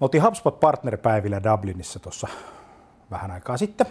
Me 0.00 0.04
oltiin 0.04 0.22
HubSpot 0.22 0.60
Partner-päivillä 0.60 1.42
Dublinissa 1.42 1.98
tuossa 1.98 2.28
vähän 3.10 3.30
aikaa 3.30 3.56
sitten. 3.56 3.86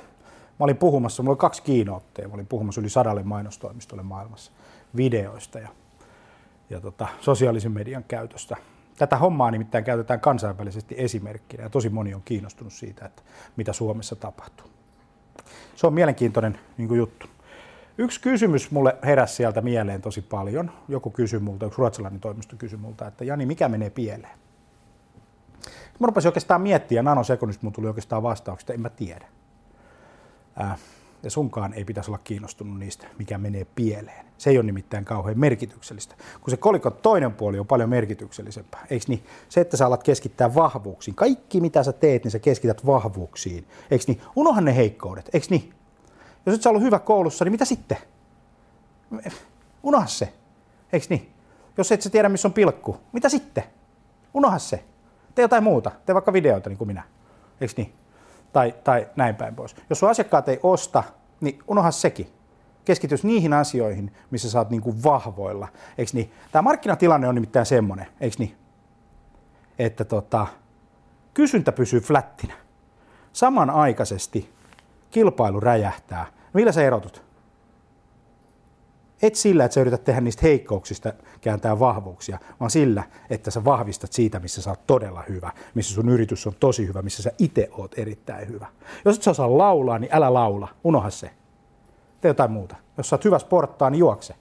Mä 0.60 0.64
olin 0.64 0.78
puhumassa, 0.78 1.24
mulla 1.24 1.32
oli 1.32 1.38
kaksi 1.38 1.64
kiinootteja, 1.64 2.28
mä 2.28 2.34
olin 2.34 2.48
puhumassa 2.48 2.82
yli 2.82 2.90
sadalle 2.90 3.24
mainostoimistolle 3.24 4.04
maailmassa 4.04 4.52
videoista 4.96 5.60
ja, 5.60 5.70
ja 6.70 6.82
tota, 6.82 7.08
sosiaalisen 7.22 7.72
median 7.72 8.04
käytöstä. 8.04 8.58
Tätä 8.98 9.18
hommaa 9.18 9.52
nimittäin 9.52 9.84
käytetään 9.84 10.20
kansainvälisesti 10.20 10.96
esimerkkinä 10.98 11.64
ja 11.64 11.70
tosi 11.70 11.90
moni 11.90 12.14
on 12.14 12.22
kiinnostunut 12.26 12.74
siitä, 12.74 13.06
että 13.06 13.22
mitä 13.56 13.74
Suomessa 13.74 14.16
tapahtuu. 14.16 14.68
Se 15.76 15.88
on 15.88 15.94
mielenkiintoinen 15.94 16.60
niin 16.78 16.88
kuin 16.88 16.98
juttu. 16.98 17.28
Yksi 17.98 18.22
kysymys 18.22 18.72
mulle 18.72 18.98
heräsi 19.04 19.36
sieltä 19.36 19.62
mieleen 19.62 20.02
tosi 20.02 20.22
paljon. 20.22 20.72
Joku 20.88 21.10
kysyi 21.10 21.40
multa, 21.40 21.66
yksi 21.66 21.78
ruotsalainen 21.78 22.22
toimisto 22.22 22.56
kysyi 22.56 22.80
multa, 22.80 23.08
että 23.08 23.26
Jani, 23.26 23.46
mikä 23.46 23.70
menee 23.70 23.90
pieleen? 23.90 24.45
Mä 26.00 26.08
rupesin 26.08 26.28
oikeastaan 26.28 26.62
miettiä, 26.62 27.04
nanosekunnista 27.04 27.64
mun 27.64 27.74
tuli 27.74 27.88
oikeastaan 27.88 28.24
vastauksista, 28.24 28.74
en 28.74 28.82
mä 28.82 28.90
tiedä. 28.90 29.28
Ää, 30.56 30.78
ja 31.24 31.30
sunkaan 31.32 31.74
ei 31.74 31.86
pitäisi 31.86 32.12
olla 32.12 32.20
kiinnostunut 32.24 32.80
niistä, 32.80 33.08
mikä 33.20 33.38
menee 33.38 33.66
pieleen. 33.76 34.26
Se 34.38 34.50
ei 34.50 34.58
ole 34.58 34.66
nimittäin 34.66 35.06
kauhean 35.06 35.40
merkityksellistä. 35.40 36.16
Kun 36.42 36.52
se 36.52 36.58
kolikon 36.58 36.94
toinen 36.94 37.34
puoli 37.34 37.60
on 37.60 37.68
paljon 37.68 37.90
merkityksellisempää, 37.90 38.86
eikö 38.90 39.06
niin? 39.08 39.26
Se, 39.50 39.62
että 39.62 39.78
sä 39.78 39.86
alat 39.86 40.04
keskittää 40.04 40.56
vahvuuksiin. 40.56 41.16
Kaikki 41.16 41.62
mitä 41.62 41.84
sä 41.84 41.94
teet, 41.94 42.24
niin 42.24 42.32
sä 42.32 42.40
keskität 42.40 42.86
vahvuuksiin. 42.86 43.68
Eikö 43.92 44.06
niin? 44.08 44.22
Unohan 44.36 44.66
ne 44.66 44.76
heikkoudet, 44.76 45.30
eikö 45.34 45.48
niin? 45.50 45.74
Jos 46.46 46.56
et 46.56 46.62
sä 46.62 46.70
ollut 46.70 46.84
hyvä 46.84 47.00
koulussa, 47.00 47.46
niin 47.46 47.52
mitä 47.52 47.66
sitten? 47.66 47.98
Unoha 49.84 50.08
se, 50.08 50.34
eikö 50.94 51.06
niin? 51.10 51.34
Jos 51.78 51.92
et 51.92 52.02
sä 52.02 52.10
tiedä, 52.10 52.30
missä 52.30 52.48
on 52.48 52.54
pilkku, 52.54 52.98
mitä 53.12 53.30
sitten? 53.30 53.64
Unoha 54.34 54.60
se. 54.60 54.84
Tee 55.36 55.44
jotain 55.44 55.64
muuta. 55.64 55.92
Tee 56.06 56.16
vaikka 56.16 56.34
videoita 56.34 56.70
niin 56.70 56.78
kuin 56.78 56.88
minä. 56.88 57.04
Eikö 57.62 57.74
niin? 57.78 57.94
Tai, 58.54 58.76
tai 58.84 59.08
näin 59.16 59.36
päin 59.36 59.56
pois. 59.56 59.76
Jos 59.90 60.00
sun 60.00 60.10
asiakkaat 60.10 60.50
ei 60.50 60.60
osta, 60.64 61.04
niin 61.42 61.60
unoha 61.68 61.92
sekin. 61.92 62.28
Keskitys 62.86 63.24
niihin 63.24 63.54
asioihin, 63.54 64.14
missä 64.32 64.50
sä 64.50 64.60
oot 64.60 64.70
niin 64.70 64.82
kuin 64.82 65.04
vahvoilla. 65.04 65.68
Eikö 65.98 66.12
niin? 66.14 66.32
Tämä 66.52 66.62
markkinatilanne 66.62 67.28
on 67.28 67.36
nimittäin 67.36 67.66
semmoinen, 67.66 68.08
eikö 68.22 68.36
niin? 68.40 68.58
Että 69.80 70.06
tota, 70.06 70.48
kysyntä 71.34 71.72
pysyy 71.72 72.00
flättinä. 72.00 72.54
Samanaikaisesti 73.34 74.54
kilpailu 75.12 75.60
räjähtää. 75.60 76.26
Millä 76.54 76.72
sä 76.72 76.84
erotut? 76.84 77.25
Et 79.22 79.36
sillä, 79.36 79.66
että 79.66 79.74
sä 79.74 79.82
yrität 79.82 80.04
tehdä 80.04 80.22
niistä 80.22 80.42
heikkouksista 80.44 81.14
kääntää 81.42 81.80
vahvuuksia, 81.80 82.40
vaan 82.60 82.72
sillä, 82.72 83.04
että 83.30 83.52
sä 83.52 83.66
vahvistat 83.66 84.14
siitä, 84.14 84.40
missä 84.40 84.62
sä 84.62 84.70
oot 84.70 84.88
todella 84.88 85.24
hyvä, 85.30 85.52
missä 85.74 85.94
sun 85.94 86.10
yritys 86.10 86.48
on 86.48 86.54
tosi 86.60 86.88
hyvä, 86.88 87.02
missä 87.02 87.24
sä 87.24 87.32
itse 87.40 87.70
oot 87.72 88.00
erittäin 88.00 88.48
hyvä. 88.48 88.68
Jos 89.06 89.16
et 89.16 89.24
sä 89.24 89.32
osaa 89.32 89.58
laulaa, 89.58 90.00
niin 90.00 90.10
älä 90.14 90.34
laula, 90.34 90.68
unoha 90.84 91.10
se. 91.10 91.32
Tee 92.22 92.30
jotain 92.30 92.52
muuta. 92.52 92.76
Jos 92.98 93.10
sä 93.10 93.16
oot 93.16 93.26
hyvä 93.26 93.40
sporttaa, 93.40 93.90
niin 93.90 94.00
juokse. 94.00 94.36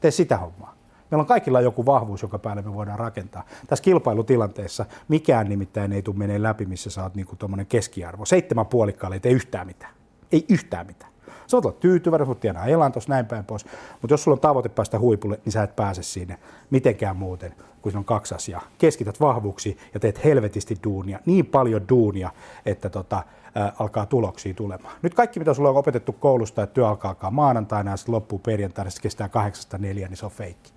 Tee 0.00 0.10
sitä 0.10 0.36
hommaa. 0.36 0.74
Meillä 1.10 1.22
on 1.22 1.26
kaikilla 1.26 1.60
joku 1.60 1.86
vahvuus, 1.86 2.22
joka 2.22 2.38
päälle 2.38 2.62
me 2.62 2.74
voidaan 2.74 2.98
rakentaa. 2.98 3.44
Tässä 3.66 3.82
kilpailutilanteessa 3.82 4.86
mikään 5.08 5.48
nimittäin 5.48 5.92
ei 5.92 6.02
tule 6.02 6.16
menee 6.16 6.42
läpi, 6.42 6.66
missä 6.66 6.90
sä 6.90 7.02
oot 7.02 7.14
niinku 7.14 7.36
keskiarvo. 7.68 8.24
Seitsemän 8.24 8.66
puolikkaalle 8.66 9.16
ei 9.16 9.20
tee 9.20 9.32
yhtään 9.32 9.66
mitään. 9.66 9.94
Ei 10.32 10.44
yhtään 10.48 10.86
mitään. 10.86 11.12
Sä 11.46 11.56
voit 11.56 11.64
olla 11.64 11.76
tyytyväinen, 11.80 12.26
voit 12.26 12.40
tienaa 12.40 12.66
elan 12.66 12.92
tuossa 12.92 13.10
näin 13.10 13.26
päin 13.26 13.44
pois, 13.44 13.66
mutta 14.00 14.14
jos 14.14 14.22
sulla 14.24 14.34
on 14.34 14.40
tavoite 14.40 14.68
päästä 14.68 14.98
huipulle, 14.98 15.40
niin 15.44 15.52
sä 15.52 15.62
et 15.62 15.76
pääse 15.76 16.02
sinne 16.02 16.38
mitenkään 16.70 17.16
muuten, 17.16 17.54
kun 17.82 17.96
on 17.96 18.04
kaksi 18.04 18.34
asiaa. 18.34 18.62
Keskität 18.78 19.20
vahvuuksiin 19.20 19.78
ja 19.94 20.00
teet 20.00 20.24
helvetisti 20.24 20.76
duunia, 20.84 21.18
niin 21.26 21.46
paljon 21.46 21.88
duunia, 21.88 22.30
että 22.66 22.90
tota, 22.90 23.22
ää, 23.54 23.72
alkaa 23.78 24.06
tuloksia 24.06 24.54
tulemaan. 24.54 24.94
Nyt 25.02 25.14
kaikki, 25.14 25.38
mitä 25.38 25.54
sulla 25.54 25.68
on 25.68 25.76
opetettu 25.76 26.12
koulusta, 26.12 26.62
että 26.62 26.74
työ 26.74 26.88
alkaa, 26.88 27.08
alkaa 27.08 27.30
maanantaina 27.30 27.90
ja 27.90 27.96
sitten 27.96 28.14
loppuu 28.14 28.38
perjantaina, 28.38 28.90
se 28.90 29.02
kestää 29.02 29.28
kahdeksasta 29.28 29.78
neljä, 29.78 30.08
niin 30.08 30.16
se 30.16 30.26
on 30.26 30.32
feikki. 30.32 30.72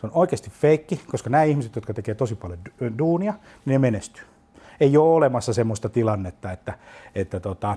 Se 0.00 0.06
on 0.06 0.10
oikeasti 0.14 0.50
feikki, 0.50 1.00
koska 1.10 1.30
nämä 1.30 1.42
ihmiset, 1.42 1.76
jotka 1.76 1.94
tekee 1.94 2.14
tosi 2.14 2.34
paljon 2.34 2.58
duunia, 2.98 3.32
niin 3.32 3.72
ne 3.72 3.78
menestyy. 3.78 4.24
Ei 4.80 4.96
ole 4.96 5.14
olemassa 5.14 5.52
semmoista 5.52 5.88
tilannetta, 5.88 6.52
että, 6.52 6.78
että 7.14 7.40
tota, 7.40 7.76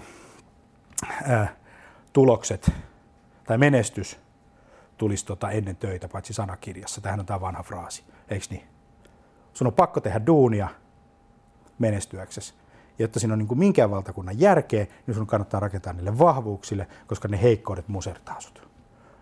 ää, 1.23 1.55
tulokset 2.13 2.71
tai 3.43 3.57
menestys 3.57 4.19
tulisi 4.97 5.25
tota 5.25 5.51
ennen 5.51 5.75
töitä, 5.75 6.07
paitsi 6.07 6.33
sanakirjassa. 6.33 7.01
Tähän 7.01 7.19
on 7.19 7.25
tämä 7.25 7.41
vanha 7.41 7.63
fraasi, 7.63 8.03
eikö 8.29 8.45
niin? 8.49 8.63
Sun 9.53 9.67
on 9.67 9.73
pakko 9.73 9.99
tehdä 9.99 10.25
duunia 10.25 10.67
menestyäksesi. 11.79 12.53
Jotta 12.99 13.19
siinä 13.19 13.33
on 13.33 13.39
niin 13.39 13.47
kuin 13.47 13.59
minkään 13.59 13.91
valtakunnan 13.91 14.39
järkeä, 14.39 14.87
niin 15.07 15.15
sun 15.15 15.27
kannattaa 15.27 15.59
rakentaa 15.59 15.93
niille 15.93 16.19
vahvuuksille, 16.19 16.87
koska 17.07 17.27
ne 17.27 17.41
heikkoudet 17.41 17.87
musertaa 17.87 18.41
sut. 18.41 18.67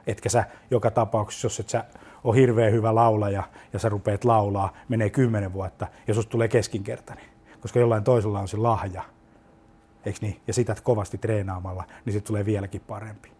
Etkä 0.07 0.29
sä 0.29 0.45
joka 0.71 0.91
tapauksessa, 0.91 1.45
jos 1.45 1.59
et 1.59 1.69
sä 1.69 1.85
ole 2.23 2.35
hirveän 2.35 2.71
hyvä 2.71 2.95
laulaja 2.95 3.43
ja 3.73 3.79
sä 3.79 3.89
rupeat 3.89 4.23
laulaa, 4.23 4.73
menee 4.89 5.09
kymmenen 5.09 5.53
vuotta 5.53 5.87
ja 6.07 6.13
susta 6.13 6.29
tulee 6.29 6.47
keskinkertainen. 6.47 7.25
Koska 7.59 7.79
jollain 7.79 8.03
toisella 8.03 8.39
on 8.39 8.47
se 8.47 8.57
lahja, 8.57 9.03
eikö 10.05 10.19
niin? 10.21 10.41
Ja 10.47 10.53
sitä 10.53 10.75
kovasti 10.83 11.17
treenaamalla, 11.17 11.83
niin 12.05 12.13
sitten 12.13 12.27
tulee 12.27 12.45
vieläkin 12.45 12.81
parempi. 12.81 13.31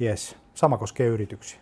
Yes, 0.00 0.36
sama 0.54 0.78
koskee 0.78 1.06
yrityksiä. 1.06 1.60